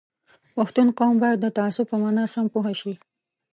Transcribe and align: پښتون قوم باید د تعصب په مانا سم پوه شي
پښتون 0.55 0.87
قوم 0.97 1.15
باید 1.23 1.37
د 1.41 1.47
تعصب 1.57 1.85
په 1.89 1.97
مانا 2.03 2.25
سم 2.33 2.45
پوه 2.53 2.71
شي 2.79 2.93